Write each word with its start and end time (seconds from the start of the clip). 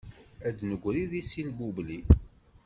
Ad 0.47 0.53
d-negri 0.57 1.03
di 1.11 1.21
silbubli. 1.23 1.99